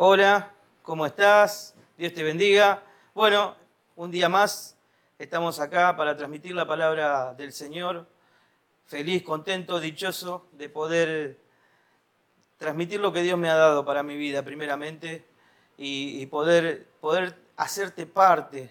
[0.00, 1.74] Hola, ¿cómo estás?
[1.96, 2.84] Dios te bendiga.
[3.14, 3.56] Bueno,
[3.96, 4.76] un día más
[5.18, 8.06] estamos acá para transmitir la palabra del Señor.
[8.86, 11.40] Feliz, contento, dichoso de poder
[12.58, 15.24] transmitir lo que Dios me ha dado para mi vida, primeramente,
[15.76, 18.70] y, poder, poder hacerte parte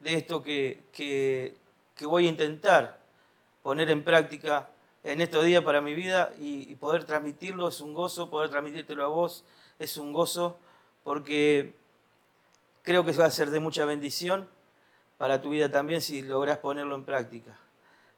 [0.00, 1.54] de esto que, que,
[2.06, 2.98] voy a intentar
[3.62, 4.70] poner en práctica
[5.04, 9.04] en estos días para mi vida y, y poder transmitirlo es un gozo, poder transmitírtelo
[9.04, 9.44] a vos
[9.78, 10.58] es un gozo
[11.04, 11.74] porque
[12.82, 14.48] creo que va a ser de mucha bendición
[15.18, 17.58] para tu vida también si logras ponerlo en práctica.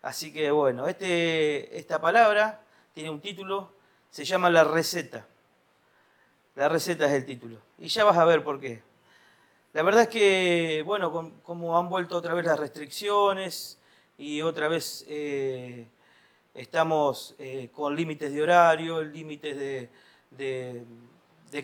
[0.03, 2.61] Así que bueno, este, esta palabra
[2.95, 3.73] tiene un título,
[4.11, 5.27] se llama La receta.
[6.55, 7.59] La receta es el título.
[7.79, 8.83] Y ya vas a ver por qué.
[9.73, 13.79] La verdad es que, bueno, como han vuelto otra vez las restricciones
[14.17, 15.87] y otra vez eh,
[16.55, 19.91] estamos eh, con límites de horario, límites de
[20.31, 20.85] de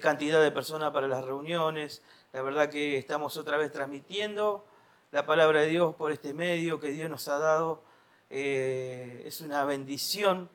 [0.00, 2.02] cantidad de personas para las reuniones.
[2.32, 4.64] La verdad que estamos otra vez transmitiendo
[5.12, 7.82] la palabra de Dios por este medio que Dios nos ha dado.
[8.30, 10.50] Eh, es una bendición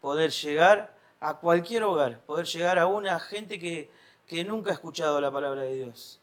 [0.00, 3.90] poder llegar a cualquier hogar, poder llegar a una gente que,
[4.26, 6.20] que nunca ha escuchado la palabra de Dios.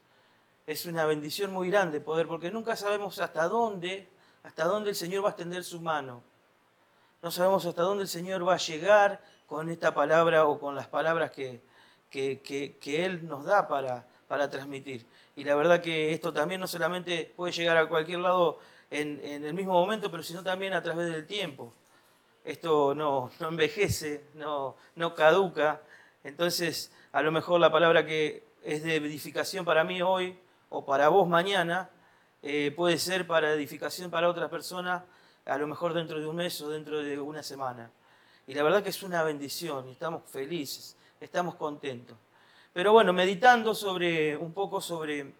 [0.68, 4.10] Es una bendición muy grande poder, porque nunca sabemos hasta dónde,
[4.44, 6.22] hasta dónde el Señor va a extender su mano.
[7.22, 10.88] No sabemos hasta dónde el Señor va a llegar con esta palabra o con las
[10.88, 11.62] palabras que,
[12.10, 14.06] que, Él nos da para,
[14.50, 15.06] transmitir.
[15.36, 19.54] Y la verdad que esto también no solamente puede llegar a cualquier lado en, el
[19.54, 21.74] mismo momento, pero sino también a través del tiempo.
[22.44, 25.82] Esto no, envejece, no, no caduca.
[26.24, 30.38] Entonces, a lo mejor la palabra que es de edificación para mí hoy
[30.70, 31.90] o para vos mañana,
[32.42, 35.04] eh, puede ser para edificación para otras personas,
[35.46, 37.92] a lo mejor dentro de un mes o dentro de una semana.
[38.48, 42.18] Y la verdad que es una bendición y estamos felices estamos contentos.
[42.74, 45.34] Pero bueno, meditando sobre un poco sobre,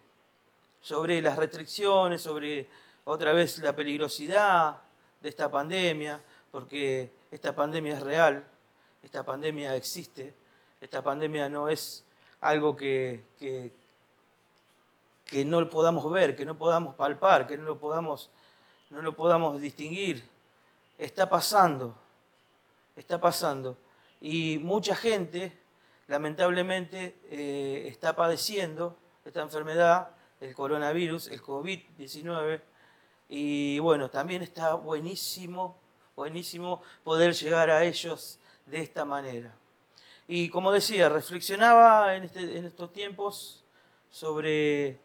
[0.80, 2.68] sobre las restricciones, sobre
[3.04, 4.78] otra vez la peligrosidad
[5.20, 6.20] de esta pandemia,
[6.50, 8.44] porque esta pandemia es real,
[9.02, 10.34] esta pandemia existe,
[10.80, 12.04] esta pandemia no es
[12.40, 13.72] algo que, que,
[15.44, 18.30] no lo podamos ver, que no podamos palpar, que no lo podamos,
[18.90, 20.24] no lo podamos distinguir.
[20.98, 21.94] Está pasando,
[22.96, 23.76] está pasando.
[24.20, 25.59] Y mucha gente
[26.10, 30.10] lamentablemente eh, está padeciendo esta enfermedad,
[30.40, 32.60] el coronavirus, el COVID-19,
[33.28, 35.78] y bueno, también está buenísimo,
[36.16, 39.54] buenísimo poder llegar a ellos de esta manera.
[40.26, 43.62] Y como decía, reflexionaba en, este, estos tiempos
[44.10, 44.98] sobre,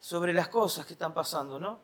[0.00, 1.78] sobre las cosas que están pasando, ¿no?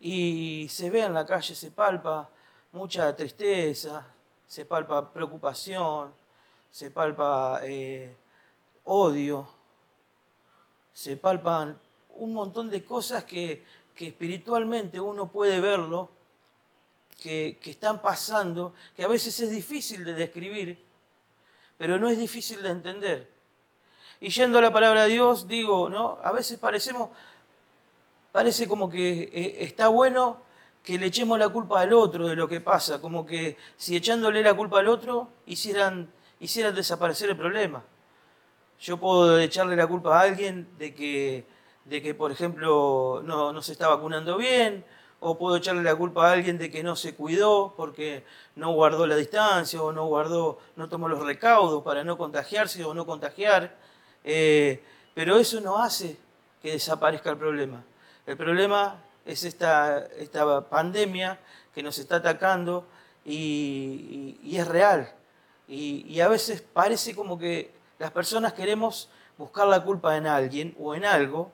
[0.00, 2.30] Y se ve en la calle, se palpa
[2.72, 4.06] mucha tristeza,
[4.46, 6.21] se palpa preocupación,
[6.72, 8.16] se palpa eh,
[8.84, 9.46] odio,
[10.92, 11.78] se palpan
[12.16, 16.10] un montón de cosas que, espiritualmente uno puede verlo,
[17.22, 20.82] que, están pasando, que a veces es difícil de describir,
[21.78, 23.30] pero no es difícil de entender.
[24.18, 26.18] Y yendo a la palabra de Dios, digo, ¿no?
[26.24, 27.10] A veces parecemos,
[28.32, 30.40] parece como que eh, está bueno
[30.82, 34.42] que le echemos la culpa al otro de lo que pasa, como que si echándole
[34.42, 36.10] la culpa al otro hicieran
[36.42, 37.84] hicieran desaparecer el problema.
[38.80, 41.46] Yo puedo echarle la culpa a alguien de que,
[41.84, 44.84] de que por ejemplo, no, se está vacunando bien,
[45.20, 48.24] o puedo echarle la culpa a alguien de que no se cuidó porque
[48.56, 52.92] no guardó la distancia o no guardó, no tomó los recaudos para no contagiarse o
[52.92, 53.76] no contagiar.
[54.24, 54.82] Eh,
[55.14, 56.18] pero eso no hace
[56.60, 57.84] que desaparezca el problema.
[58.26, 61.38] El problema es esta, esta pandemia
[61.72, 62.84] que nos está atacando
[63.24, 65.21] y es real.
[65.68, 69.08] Y, a veces parece como que las personas queremos
[69.38, 71.50] buscar la culpa en alguien o en algo,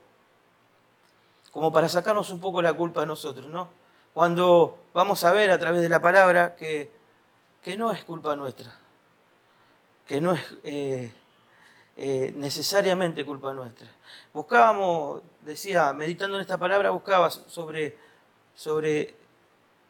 [1.53, 3.69] como para sacarnos un poco la culpa a nosotros, ¿no?
[4.15, 6.91] Cuando vamos a ver a través de la palabra que,
[7.63, 8.75] que no es culpa nuestra,
[10.07, 11.13] que no es eh,
[11.97, 13.89] eh, necesariamente culpa nuestra.
[14.33, 17.97] Buscábamos, decía, meditando en esta palabra, buscaba sobre,
[18.55, 19.17] sobre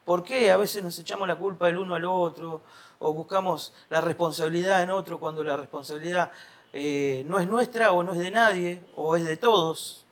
[0.05, 2.61] por qué a veces nos echamos la culpa el uno al otro,
[2.99, 6.31] o buscamos la responsabilidad en otro cuando la responsabilidad
[6.73, 10.05] eh, no es nuestra o no es de nadie o es de todos.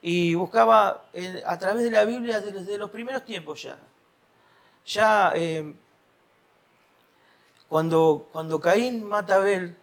[0.00, 3.76] Y buscaba eh, a través de la Biblia desde los primeros tiempos ya.
[4.86, 5.74] Ya eh,
[7.68, 9.76] cuando, cuando Caín mata a Abel,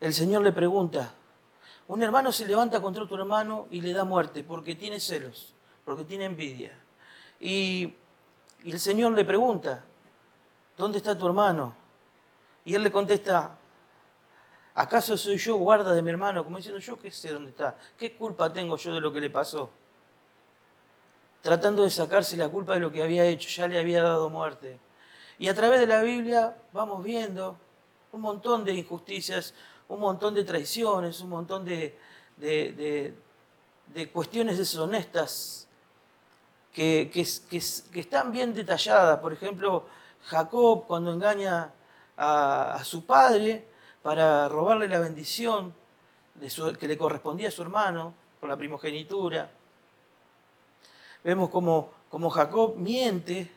[0.00, 1.14] el Señor le pregunta,
[1.86, 6.04] un hermano se levanta contra otro hermano y le da muerte porque tiene celos, porque
[6.04, 6.72] tiene envidia.
[7.40, 7.94] Y,
[8.64, 9.84] y el Señor le pregunta,
[10.78, 11.74] ¿dónde está tu hermano?
[12.64, 13.58] Y él le contesta,
[14.78, 16.44] ¿Acaso soy yo guarda de mi hermano?
[16.44, 17.76] Como diciendo, yo qué sé dónde está.
[17.98, 19.70] ¿Qué culpa tengo yo de lo que le pasó?
[21.42, 24.78] Tratando de sacarse la culpa de lo que había hecho, ya le había dado muerte.
[25.36, 27.58] Y a través de la Biblia vamos viendo
[28.12, 29.52] un montón de injusticias,
[29.88, 31.98] un montón de traiciones, un montón de,
[32.36, 33.14] de,
[34.12, 35.66] cuestiones deshonestas
[36.72, 37.56] que, que,
[37.98, 39.18] están bien detalladas.
[39.18, 39.86] Por ejemplo,
[40.24, 41.72] Jacob cuando engaña
[42.16, 43.66] a, su padre
[44.02, 45.74] para robarle la bendición
[46.78, 49.50] que le correspondía a su hermano por la primogenitura.
[51.24, 53.50] Vemos como, como Jacob miente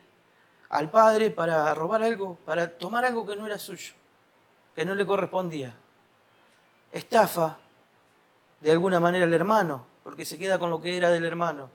[0.68, 3.94] al padre para robar algo, para tomar algo que no era suyo,
[4.74, 5.74] que no le correspondía.
[6.90, 7.58] Estafa
[8.60, 11.68] de alguna manera al hermano, porque se queda con lo que era del hermano.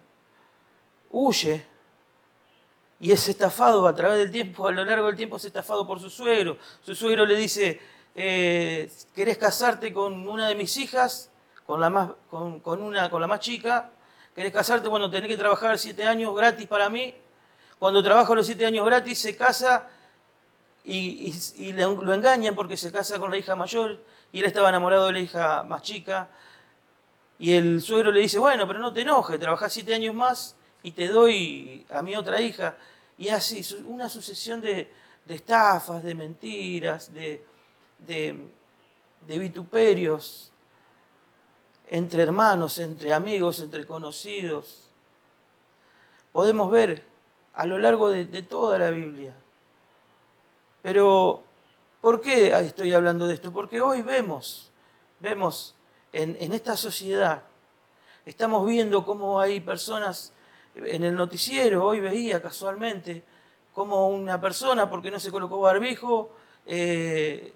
[1.12, 1.66] Huye
[3.00, 6.00] y es estafado a través del tiempo, a lo largo del tiempo es estafado por
[6.00, 6.58] su suegro.
[6.82, 7.80] Su suegro le dice,
[8.16, 11.30] eh, ¿querés casarte con una de mis hijas?
[11.66, 13.92] Con la, más, con, una, con la más chica.
[14.34, 14.88] ¿Querés casarte?
[14.88, 17.14] Bueno, tenés que trabajar siete años gratis para mí.
[17.78, 19.88] Cuando trabaja los siete años gratis, se casa
[20.84, 21.34] y,
[21.74, 24.00] lo engañan porque se casa con la hija mayor
[24.32, 26.30] y él estaba enamorado de la hija más chica.
[27.38, 30.56] Y el suegro le dice, bueno, pero no te enojes, trabajás siete años más
[30.88, 32.78] y te doy a mi otra hija.
[33.18, 34.89] Y así, una sucesión de,
[35.28, 37.44] estafas, de mentiras, de,
[39.28, 40.54] vituperios
[41.89, 44.89] entre hermanos, entre amigos, entre conocidos.
[46.31, 47.04] Podemos ver
[47.54, 49.36] a lo largo de, toda la Biblia.
[50.81, 51.44] Pero,
[52.00, 53.51] ¿por qué estoy hablando de esto?
[53.51, 54.72] Porque hoy vemos,
[55.19, 55.75] vemos
[56.13, 57.44] en esta sociedad,
[58.25, 60.31] estamos viendo cómo hay personas
[60.86, 63.24] en el noticiero, hoy veía casualmente,
[63.74, 66.32] como una persona, porque no se colocó barbijo,
[66.66, 67.54] eh,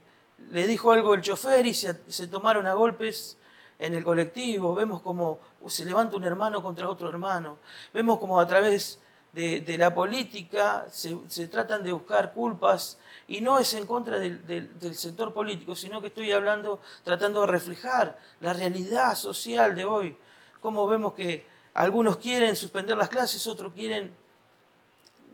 [0.52, 1.94] le dijo algo el chofer y se,
[2.28, 3.38] tomaron a golpes
[3.80, 4.76] en el colectivo.
[4.76, 7.58] Vemos como se levanta un hermano contra otro hermano.
[7.94, 9.00] Vemos como a través
[9.34, 12.98] de, la política se, tratan de buscar culpas
[13.28, 18.18] y no es en contra del, sector político, sino que estoy hablando, tratando de reflejar
[18.42, 20.18] la realidad social de hoy.
[20.60, 24.14] Como vemos que algunos quieren suspender las clases, otros quieren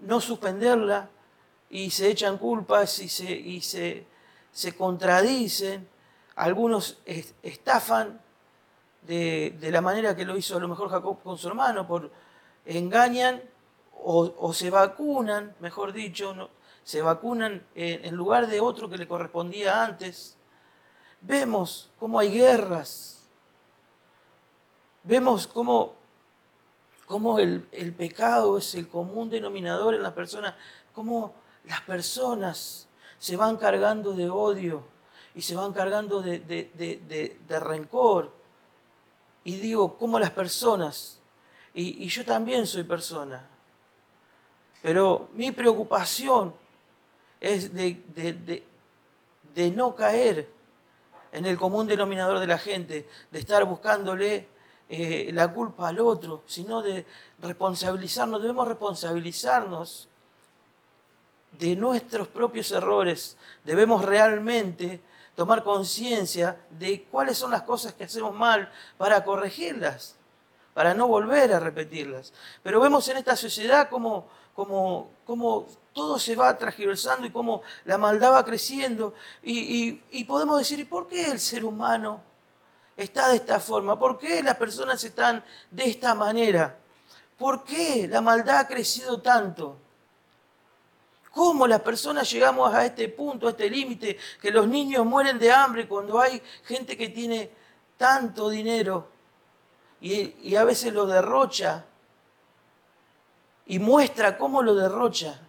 [0.01, 1.09] no suspenderla
[1.69, 3.09] y se echan culpas y
[3.61, 4.05] se,
[4.77, 5.87] contradicen.
[6.35, 6.99] Algunos
[7.41, 8.21] estafan
[9.01, 12.11] de, de, la manera que lo hizo a lo mejor Jacob con su hermano, por
[12.65, 13.41] engañan
[14.03, 16.49] o, se vacunan, mejor dicho,
[16.83, 20.37] se vacunan en, lugar de otro que le correspondía antes.
[21.21, 23.27] Vemos cómo hay guerras,
[25.03, 25.95] vemos cómo,
[27.07, 27.63] cómo el,
[27.97, 30.53] pecado es el común denominador en las personas,
[30.93, 31.33] cómo
[31.65, 32.87] las personas
[33.17, 34.83] se van cargando de odio
[35.33, 38.31] y se van cargando de, rencor.
[39.43, 41.19] Y digo, cómo las personas,
[41.73, 43.49] y yo también soy persona,
[44.81, 46.53] pero mi preocupación
[47.39, 48.63] es de,
[49.75, 50.47] no caer
[51.31, 54.47] en el común denominador de la gente, de estar buscándole
[54.89, 57.05] eh, la culpa al otro, sino de
[57.39, 60.07] responsabilizarnos, debemos responsabilizarnos
[61.51, 65.01] de nuestros propios errores, debemos realmente
[65.35, 70.15] tomar conciencia de cuáles son las cosas que hacemos mal para corregirlas,
[70.73, 72.33] para no volver a repetirlas.
[72.63, 74.25] Pero vemos en esta sociedad como
[74.57, 79.13] como, todo se va transgiversando y cómo la maldad va creciendo.
[79.43, 82.21] Y, podemos decir, ¿y por qué el ser humano
[82.97, 83.97] está de esta forma?
[83.97, 86.77] ¿Por qué las personas están de esta manera?
[87.37, 89.77] ¿Por qué la maldad ha crecido tanto?
[91.31, 95.51] ¿Cómo las personas llegamos a este punto, a este límite, que los niños mueren de
[95.51, 97.51] hambre cuando hay gente que tiene
[97.95, 99.07] tanto dinero
[100.01, 101.85] y, a veces lo derrocha
[103.67, 105.39] y muestra cómo lo derrocha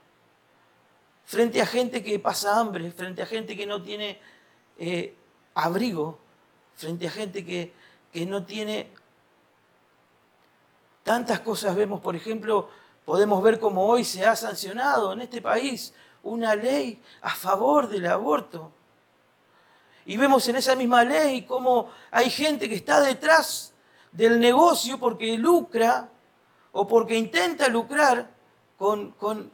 [1.25, 4.19] frente a gente que pasa hambre, frente a gente que no tiene
[4.79, 5.15] eh,
[5.55, 6.19] abrigo,
[6.79, 7.73] frente a gente que,
[8.13, 8.89] que no tiene
[11.03, 11.75] tantas cosas.
[11.75, 12.71] Vemos, por ejemplo,
[13.05, 15.93] podemos ver cómo hoy se ha sancionado en este país
[16.23, 18.71] una ley a favor del aborto.
[20.07, 23.75] Y vemos en esa misma ley cómo hay gente que está detrás
[24.13, 26.09] del negocio porque lucra
[26.73, 28.31] o porque intenta lucrar
[28.79, 29.51] con, con,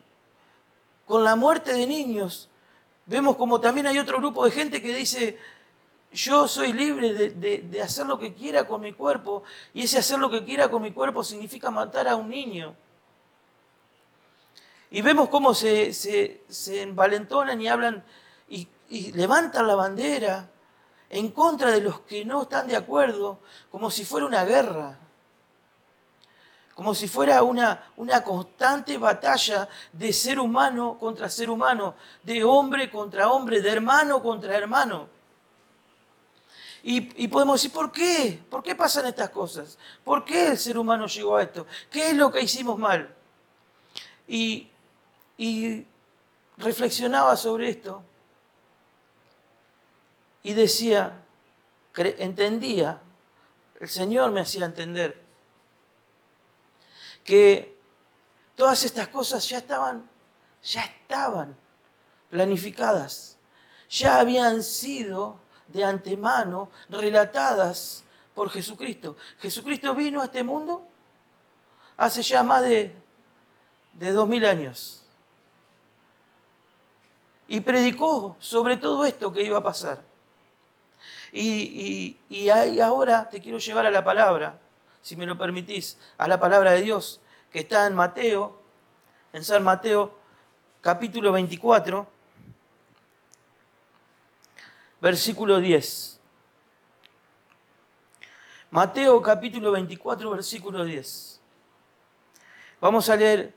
[1.08, 2.50] la muerte de niños.
[3.06, 5.38] Vemos como también hay otro grupo de gente que dice,
[6.14, 9.42] yo soy libre de, hacer lo que quiera con mi cuerpo,
[9.74, 12.74] y ese hacer lo que quiera con mi cuerpo significa matar a un niño.
[14.90, 18.04] Y vemos cómo se, envalentonan y hablan
[18.48, 18.68] y,
[19.12, 20.48] levantan la bandera
[21.10, 23.40] en contra de los que no están de acuerdo,
[23.70, 24.96] como si fuera una guerra,
[26.76, 33.30] como si fuera una constante batalla de ser humano contra ser humano, de hombre contra
[33.30, 35.14] hombre, de hermano contra hermano.
[36.86, 38.38] Y, podemos decir, ¿por qué?
[38.50, 39.78] ¿Por qué pasan estas cosas?
[40.04, 41.66] ¿Por qué el ser humano llegó a esto?
[41.90, 43.14] ¿Qué es lo que hicimos mal?
[44.28, 44.68] Y,
[45.38, 45.86] y
[46.58, 48.02] reflexionaba sobre esto
[50.42, 51.22] y decía,
[51.96, 53.00] entendía,
[53.80, 55.24] el Señor me hacía entender
[57.24, 57.78] que
[58.56, 60.06] todas estas cosas ya estaban,
[60.62, 61.56] ya estaban
[62.28, 63.38] planificadas,
[63.88, 65.42] ya habían sido
[65.74, 68.04] de antemano relatadas
[68.34, 69.16] por Jesucristo.
[69.40, 70.86] Jesucristo vino a este mundo
[71.96, 72.94] hace ya más de,
[73.92, 75.04] de dos mil años
[77.48, 80.02] y predicó sobre todo esto que iba a pasar.
[81.32, 82.48] Y, y,
[82.80, 84.60] ahora te quiero llevar a la palabra,
[85.02, 88.62] si me lo permitís, a la palabra de Dios, que está en Mateo,
[89.32, 90.16] en San Mateo,
[90.80, 92.06] capítulo 24,
[95.04, 96.18] versículo 10.
[98.70, 101.40] Mateo capítulo 24, versículo 10.
[102.80, 103.52] Vamos a leer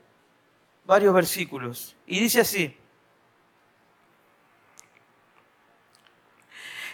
[0.84, 1.96] varios versículos.
[2.06, 2.76] Y dice así.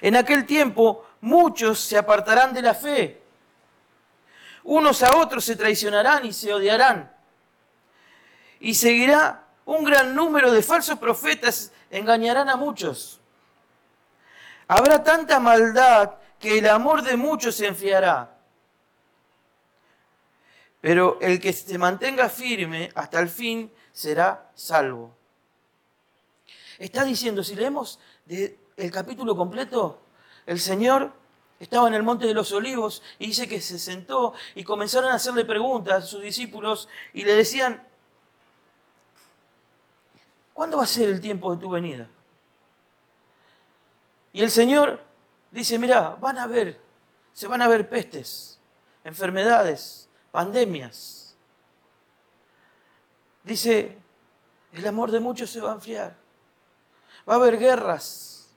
[0.00, 3.20] En aquel tiempo muchos se apartarán de la fe.
[4.62, 7.12] Unos a otros se traicionarán y se odiarán.
[8.60, 13.20] Y seguirá un gran número de falsos profetas, engañarán a muchos.
[14.66, 18.36] Habrá tanta maldad que el amor de muchos se enfriará.
[20.80, 25.14] Pero el que se mantenga firme hasta el fin será salvo.
[26.78, 30.02] Está diciendo, si leemos el capítulo completo,
[30.46, 31.12] el Señor
[31.60, 35.14] estaba en el monte de los olivos y dice que se sentó y comenzaron a
[35.14, 37.86] hacerle preguntas a sus discípulos y le decían,
[40.52, 42.08] ¿cuándo va a ser el tiempo de tu venida?
[44.34, 45.00] Y el Señor
[45.52, 46.80] dice, mira, van a ver,
[47.32, 48.58] se van a ver pestes,
[49.04, 51.36] enfermedades, pandemias.
[53.44, 53.96] Dice,
[54.72, 56.16] el amor de muchos se va a enfriar.
[57.28, 58.52] Va a haber guerras.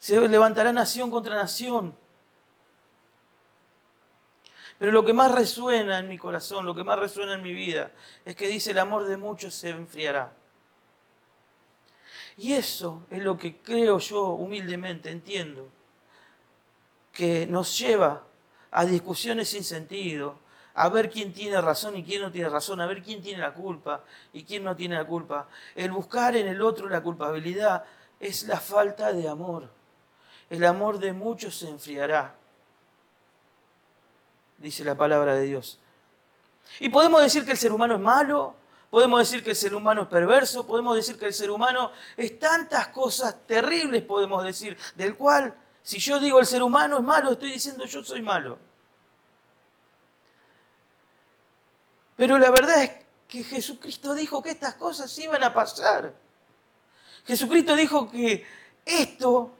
[0.00, 1.96] Se levantará nación contra nación.
[4.76, 7.92] Pero lo que más resuena en mi corazón, lo que más resuena en mi vida,
[8.24, 10.39] es que dice el amor de muchos se enfriará.
[12.40, 15.68] Y eso es lo que creo yo humildemente, entiendo,
[17.12, 18.24] que nos lleva
[18.70, 20.38] a discusiones sin sentido,
[20.72, 23.52] a ver quién tiene razón y quién no tiene razón, a ver quién tiene la
[23.52, 25.48] culpa y quién no tiene la culpa.
[25.74, 27.84] El buscar en el otro la culpabilidad
[28.18, 29.68] es la falta de amor.
[30.48, 32.36] El amor de muchos se enfriará,
[34.56, 35.78] dice la palabra de Dios.
[36.78, 38.54] Y podemos decir que el ser humano es malo,
[38.90, 42.38] Podemos decir que el ser humano es perverso, podemos decir que el ser humano es
[42.40, 47.30] tantas cosas terribles, podemos decir, del cual, si yo digo el ser humano es malo,
[47.30, 48.58] estoy diciendo yo soy malo.
[52.16, 52.90] Pero la verdad es
[53.28, 56.12] que Jesucristo dijo que estas cosas iban a pasar.
[57.24, 58.44] Jesucristo dijo que
[58.84, 59.52] esto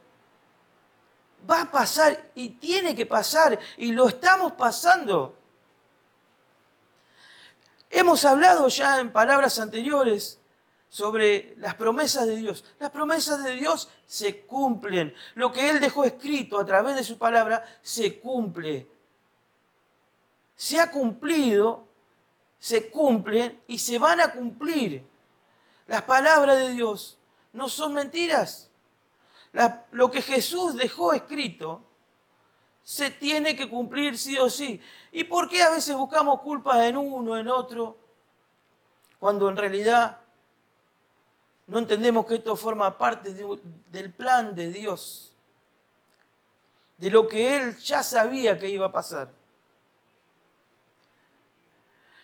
[1.48, 5.39] va a pasar y tiene que pasar y lo estamos pasando.
[7.90, 10.40] Hemos hablado ya en palabras anteriores
[10.88, 12.64] sobre las promesas de Dios.
[12.78, 15.12] Las promesas de Dios se cumplen.
[15.34, 18.88] Lo que Él dejó escrito a través de su palabra se cumple.
[20.54, 21.88] Se ha cumplido,
[22.60, 25.04] se cumplen y se van a cumplir.
[25.88, 27.18] Las palabras de Dios
[27.52, 28.70] no son mentiras.
[29.90, 31.89] lo que Jesús dejó escrito
[32.90, 34.80] se tiene que cumplir sí o sí.
[35.12, 37.96] ¿Y por qué a veces buscamos culpas en uno, en otro,
[39.20, 40.18] cuando en realidad
[41.68, 43.32] no entendemos que esto forma parte
[43.92, 45.36] del plan de Dios,
[46.98, 49.30] de lo que Él ya sabía que iba a pasar?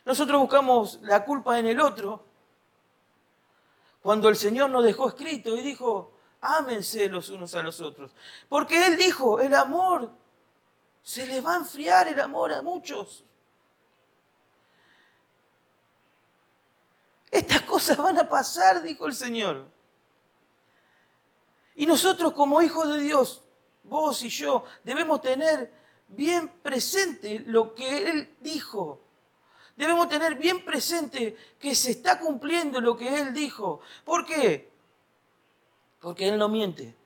[0.04, 2.24] Nosotros buscamos la culpa en el otro,
[4.02, 8.10] cuando el Señor nos dejó escrito y dijo, ámense los unos a los otros.
[8.48, 10.25] Porque Él dijo, el amor
[11.06, 13.24] se le va a enfriar el amor a muchos.
[17.30, 19.68] Estas cosas van a pasar, dijo el Señor.
[21.76, 23.44] Y nosotros como hijos de Dios,
[23.84, 25.72] vos y yo, debemos tener
[26.08, 29.00] bien presente lo que Él dijo.
[29.76, 33.78] Debemos tener bien presente que se está cumpliendo lo que Él dijo.
[34.04, 34.72] ¿Por qué?
[36.00, 36.96] Porque Él no miente.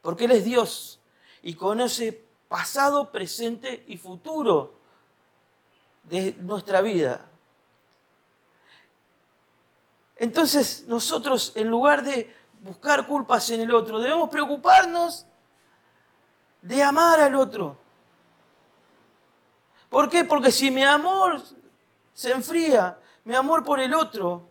[0.00, 0.98] porque Él es Dios
[1.42, 4.74] y conoce pasado, presente y futuro
[6.04, 7.26] de nuestra vida.
[10.16, 15.26] Entonces nosotros, en lugar de buscar culpas en el otro, debemos preocuparnos
[16.62, 17.76] de amar al otro.
[19.90, 20.24] ¿Por qué?
[20.24, 21.42] Porque si mi amor
[22.12, 24.48] se enfría, mi amor por el otro,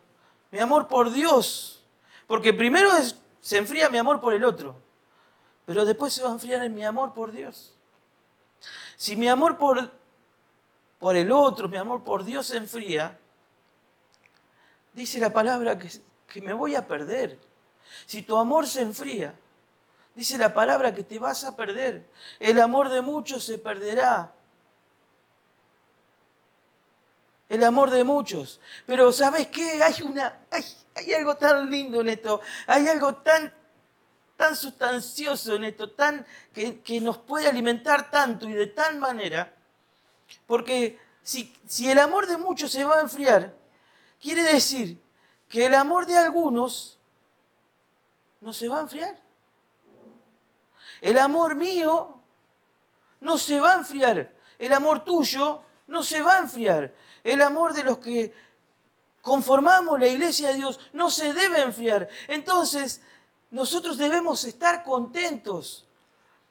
[0.52, 1.84] mi amor por Dios,
[2.28, 2.90] porque primero
[3.42, 4.76] se enfría mi amor por el otro,
[5.66, 7.75] pero después se va a enfriar en mi amor por Dios.
[8.96, 9.92] Si mi amor por,
[11.00, 13.20] por el otro, mi amor por Dios se enfría,
[14.94, 15.90] dice la palabra que,
[16.28, 17.40] que me voy a perder.
[18.06, 19.34] Si tu amor se enfría,
[20.14, 22.10] dice la palabra que te vas a perder.
[22.40, 24.34] El amor de muchos se perderá.
[27.48, 28.60] El amor de muchos.
[28.86, 29.84] Pero ¿sabes qué?
[29.84, 32.42] Hay, una, hay, algo tan lindo en esto.
[32.68, 33.54] Hay algo tan,
[34.36, 39.54] tan sustancioso en esto, tan, que, que nos puede alimentar tanto y de tal manera.
[40.46, 43.54] Porque si, si el amor de muchos se va a enfriar,
[44.22, 45.02] quiere decir
[45.48, 47.00] que el amor de algunos
[48.42, 49.20] no se va a enfriar.
[51.02, 52.20] El amor mío
[53.22, 54.34] no se va a enfriar.
[54.58, 56.94] El amor tuyo no se va a enfriar.
[57.24, 58.34] El amor de los que
[59.22, 62.08] conformamos la iglesia de Dios no se debe enfriar.
[62.28, 63.02] Entonces,
[63.56, 65.88] nosotros debemos estar contentos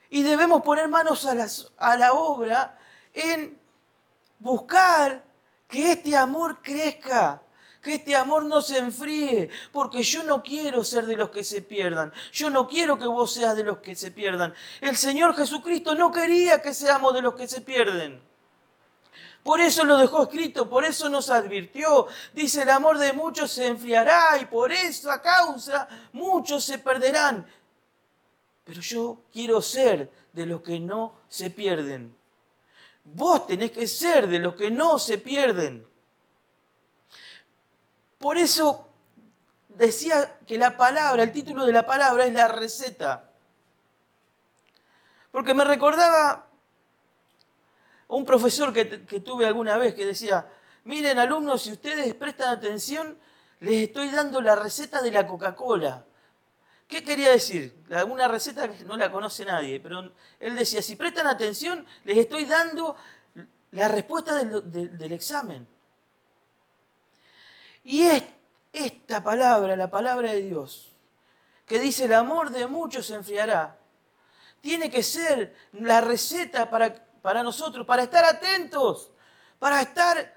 [0.08, 1.36] y debemos poner manos a,
[1.76, 2.78] a la obra
[3.12, 3.60] en
[4.38, 5.22] buscar
[5.68, 7.42] que este amor crezca,
[7.82, 11.60] que este amor no se enfríe, porque yo no quiero ser de los que se
[11.60, 14.54] pierdan, yo no quiero que vos seas de los que se pierdan.
[14.80, 18.33] El Señor Jesucristo no quería que seamos de los que se pierden.
[19.44, 22.06] Por eso lo dejó escrito, por eso nos advirtió.
[22.32, 27.46] Dice, el amor de muchos se enfriará y por esa causa muchos se perderán.
[28.64, 32.16] Pero yo quiero ser de los que no se pierden.
[33.04, 35.86] Vos tenés que ser de los que no se pierden.
[38.16, 38.88] Por eso
[39.68, 43.30] decía que la palabra, el título de la palabra es la receta.
[45.30, 46.46] Porque me recordaba
[48.08, 48.84] un profesor que,
[49.20, 50.46] tuve alguna vez que decía,
[50.84, 53.18] miren alumnos, si ustedes prestan atención,
[53.60, 56.04] les estoy dando la receta de la Coca-Cola.
[56.86, 57.82] ¿Qué quería decir?
[58.06, 62.44] Una receta que no la conoce nadie, pero él decía, si prestan atención, les estoy
[62.44, 62.96] dando
[63.72, 65.66] la respuesta del examen.
[67.82, 68.22] Y es
[68.72, 70.92] esta palabra, la palabra de Dios,
[71.66, 73.78] que dice el amor de muchos se enfriará,
[74.60, 79.10] tiene que ser la receta para, para nosotros, para estar atentos,
[79.58, 80.30] para estar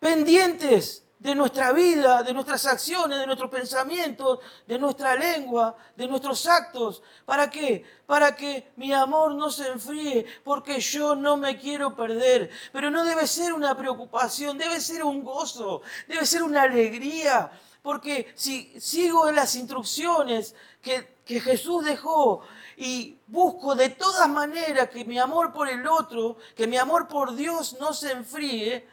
[0.00, 6.46] pendientes de nuestra vida, de nuestras acciones, de nuestros pensamientos, de nuestra lengua, de nuestros
[6.46, 7.00] actos.
[7.24, 7.84] ¿Para qué?
[8.06, 12.50] Para que mi amor no se enfríe, porque yo no me quiero perder.
[12.72, 17.52] Pero no debe ser una preocupación, debe ser un gozo, debe ser una alegría.
[17.82, 22.42] Porque si sigo las instrucciones que, Jesús dejó
[22.76, 27.36] y busco de todas maneras que mi amor por el otro, que mi amor por
[27.36, 28.84] Dios no se enfríe,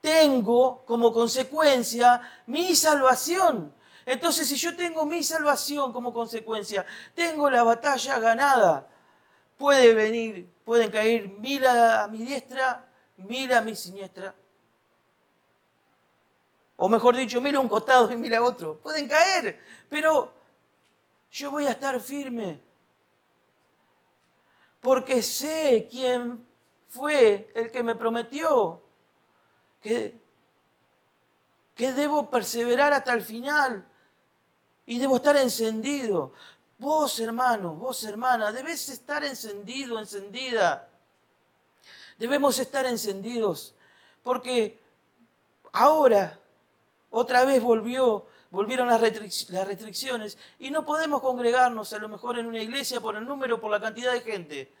[0.00, 3.72] tengo como consecuencia mi salvación.
[4.04, 8.88] Entonces, si yo tengo mi salvación como consecuencia, tengo la batalla ganada.
[9.56, 12.88] Puede venir, pueden caer mil a mi diestra,
[13.18, 14.34] mil a mi siniestra.
[16.82, 18.78] O mejor dicho, mil a un costado y mil a otro.
[18.78, 20.32] Pueden caer, pero
[21.30, 22.58] yo voy a estar firme.
[24.80, 26.42] Porque sé quién
[26.88, 28.82] fue el que me prometió
[29.82, 30.18] que,
[31.76, 33.86] debo perseverar hasta el final
[34.86, 36.32] y debo estar encendido.
[36.78, 40.88] Vos, hermano, vos, hermana, debes estar encendido, encendida.
[42.18, 43.74] Debemos estar encendidos
[44.22, 44.80] porque
[45.72, 46.39] ahora
[47.10, 52.60] otra vez volvió, volvieron las, restricciones y no podemos congregarnos a lo mejor en una
[52.60, 54.72] iglesia por el número, por la cantidad de gente.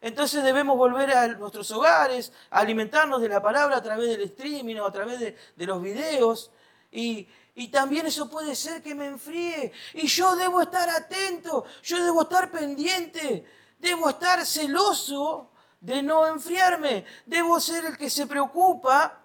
[0.00, 4.86] Entonces debemos volver a nuestros hogares, alimentarnos de la palabra a través del streaming o
[4.86, 6.50] a través de, los videos.
[6.90, 9.72] Y, y también eso puede ser que me enfríe.
[9.94, 13.46] Y yo debo estar atento, yo debo estar pendiente,
[13.78, 17.04] debo estar celoso de no enfriarme.
[17.24, 19.21] Debo ser el que se preocupa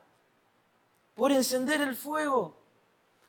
[1.18, 2.56] por encender el fuego,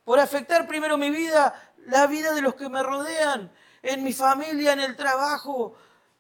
[0.05, 3.51] por afectar primero mi vida, la vida de los que me rodean,
[3.83, 5.75] en mi familia, en el trabajo,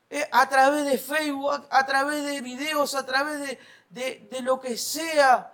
[0.08, 3.58] eh, a través de Facebook, a través de videos, a través
[3.90, 5.52] de, lo que sea.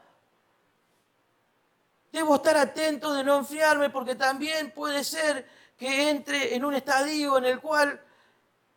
[2.12, 7.38] Debo estar atento de no enfriarme porque también puede ser que entre en un estadio
[7.38, 8.00] en el cual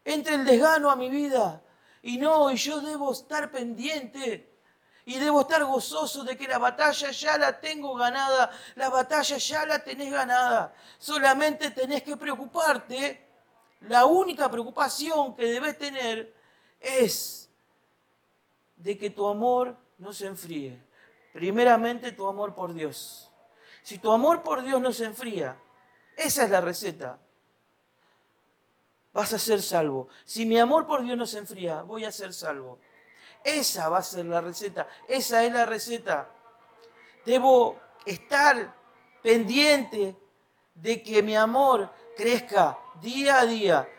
[0.03, 1.61] entre el desgano a mi vida.
[2.01, 4.46] Y no, y yo debo estar pendiente
[5.07, 9.65] y debo estar gozoso de que la batalla ya la tengo ganada, la batalla ya
[9.65, 10.73] la tenés ganada.
[10.99, 13.25] Solamente tenés que preocuparte.
[13.87, 16.35] La única preocupación que debes tener
[16.81, 17.49] es
[18.75, 20.77] de que tu amor no se enfríe.
[21.31, 23.31] Primeramente tu amor por Dios.
[23.83, 25.57] Si tu amor por Dios no se enfría,
[26.17, 27.17] esa es la receta.
[29.13, 30.09] Vas a ser salvo.
[30.25, 32.77] Si mi amor por Dios no se enfría, voy a ser salvo.
[33.43, 34.87] Esa va a ser la receta.
[35.07, 36.29] Esa es la receta.
[37.25, 38.73] Debo estar
[39.21, 40.15] pendiente
[40.73, 43.89] de que mi amor crezca día a día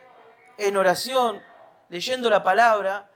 [0.56, 1.42] en oración,
[1.88, 3.10] leyendo la palabra.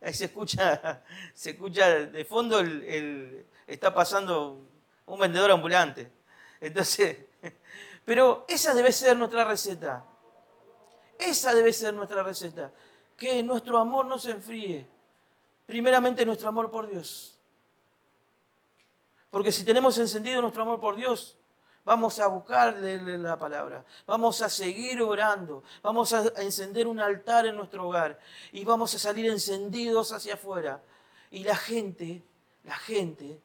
[0.00, 1.02] Ahí se escucha,
[1.34, 4.68] se escucha de fondo el, está pasando
[5.06, 6.10] un vendedor ambulante.
[6.60, 7.18] Entonces,
[8.04, 10.04] pero esa debe ser nuestra receta.
[11.18, 12.72] Esa debe ser nuestra receta.
[13.16, 14.97] Que nuestro amor no se enfríe
[15.68, 17.38] primeramente nuestro amor por Dios.
[19.28, 21.36] Porque si tenemos encendido nuestro amor por Dios,
[21.84, 27.56] vamos a buscar la palabra, vamos a seguir orando, vamos a encender un altar en
[27.56, 28.18] nuestro hogar
[28.50, 30.82] y vamos a salir encendidos hacia afuera.
[31.30, 32.22] Y la gente,
[32.64, 33.38] la gente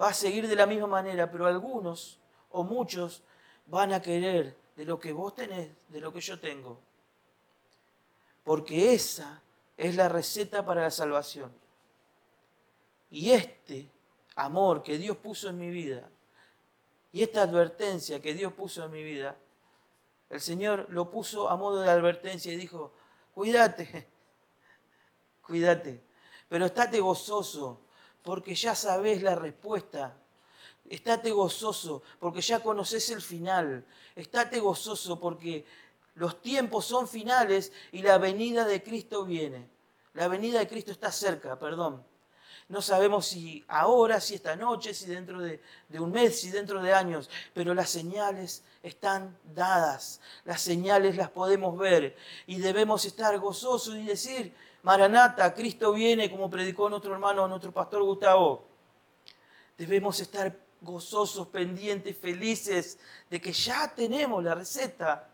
[0.00, 3.24] va a seguir de la misma manera, pero algunos o muchos
[3.66, 6.78] van a querer de lo que vos tenés, de lo que yo tengo.
[8.44, 9.42] Porque esa
[9.76, 11.63] es la receta para la salvación.
[13.14, 13.88] Y este
[14.34, 16.10] amor que Dios puso en mi vida,
[17.12, 19.36] y esta advertencia que Dios puso en mi vida,
[20.30, 22.92] el Señor lo puso a modo de advertencia y dijo,
[23.32, 24.08] cuídate,
[25.46, 26.02] cuídate,
[26.48, 27.82] pero estate gozoso,
[28.24, 30.16] porque ya sabes la respuesta.
[30.90, 33.86] Estate gozoso, porque ya conoces el final.
[34.16, 35.64] Estate gozoso, porque
[36.16, 39.68] los tiempos son finales y la venida de Cristo viene.
[40.14, 42.04] La venida de Cristo está cerca, perdón.
[42.68, 45.60] No sabemos si ahora, si esta noche, si dentro de,
[45.98, 51.76] un mes, si dentro de años, pero las señales están dadas, las señales las podemos
[51.78, 57.72] ver y debemos estar gozosos y decir, Maranata, Cristo viene, como predicó nuestro hermano, nuestro
[57.72, 58.64] pastor Gustavo.
[59.76, 62.98] Debemos estar gozosos, pendientes, felices
[63.28, 65.28] de que ya tenemos la receta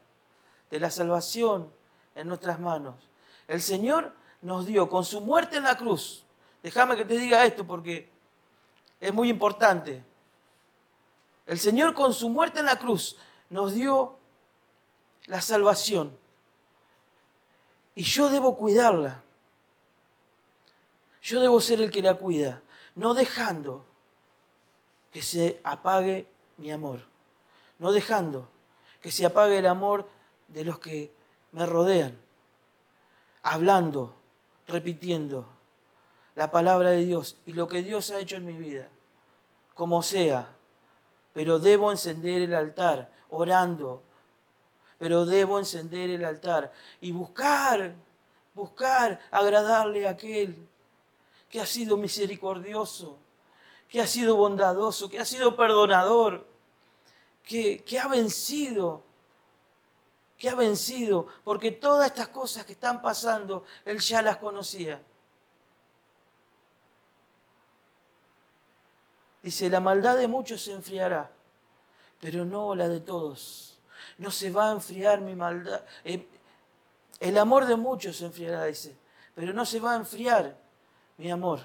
[0.69, 1.73] de la salvación
[2.15, 3.09] en nuestras manos.
[3.47, 6.25] El Señor nos dio con su muerte en la cruz
[6.63, 8.09] Déjame que te diga esto porque
[9.01, 10.05] es muy importante.
[11.47, 13.17] El Señor con su muerte en la cruz
[13.49, 14.19] nos dio
[15.27, 16.17] la salvación.
[17.95, 19.23] Y yo debo cuidarla.
[21.23, 22.63] Yo debo ser el que la cuida,
[22.95, 23.85] no dejando
[25.13, 27.01] que se apague mi amor,
[27.79, 28.49] no dejando
[29.03, 30.09] que se apague el amor
[30.49, 31.13] de los que
[31.53, 32.19] me rodean,
[33.43, 34.15] hablando,
[34.67, 35.47] repitiendo
[36.35, 38.89] la palabra de Dios y lo que Dios ha hecho en mi vida,
[39.75, 40.49] como sea,
[41.33, 44.03] pero debo encender el altar orando,
[44.99, 47.95] pero debo encender el altar y buscar,
[48.55, 50.69] buscar agradarle a aquel
[51.49, 53.19] que ha sido misericordioso,
[53.89, 56.47] que ha sido bondadoso, que ha sido perdonador,
[57.43, 59.03] que, que ha vencido,
[60.39, 65.03] que ha vencido, porque todas estas cosas que están pasando, Él ya las conocía.
[69.43, 71.31] Dice, la maldad de muchos se enfriará,
[72.21, 73.79] pero no la de todos.
[74.19, 75.83] No se va a enfriar mi maldad.
[76.05, 76.29] Eh,
[77.21, 78.97] el amor de muchos se enfriará, dice,
[79.35, 80.57] pero no se va a enfriar
[81.17, 81.61] mi amor.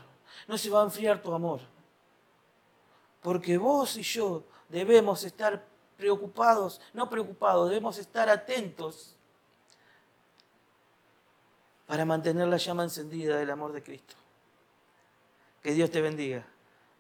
[0.48, 1.62] No se va a enfriar tu amor.
[3.22, 5.66] Porque vos y yo debemos estar
[5.98, 9.16] preocupados, no preocupados, debemos estar atentos
[11.88, 14.16] para mantener la llama encendida del amor de Cristo.
[15.62, 16.46] Que Dios te bendiga.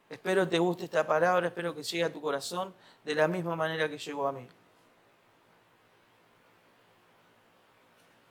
[0.09, 3.89] Espero te guste esta palabra, espero que llegue a tu corazón de la misma manera
[3.89, 4.47] que llegó a mí.